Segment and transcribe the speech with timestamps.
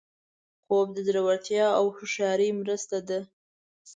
[0.65, 3.19] خوب د زړورتیا او هوښیارۍ مرسته ده